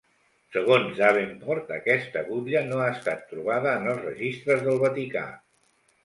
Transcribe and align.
Segons 0.53 0.93
Davenport, 0.99 1.67
aquesta 1.75 2.23
butlla 2.29 2.63
no 2.69 2.79
ha 2.85 2.87
estat 2.93 3.21
trobada 3.33 3.75
en 3.81 3.85
els 3.91 4.01
registres 4.05 4.63
del 4.69 4.81
Vaticà. 4.85 5.23